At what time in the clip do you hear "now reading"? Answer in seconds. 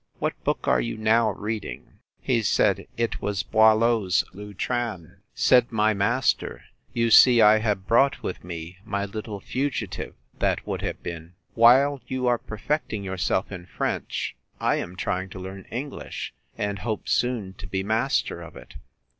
0.97-1.99